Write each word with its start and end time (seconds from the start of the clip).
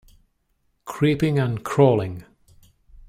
Creeping 0.85 1.37
and 1.37 1.63
crawling. 1.63 2.25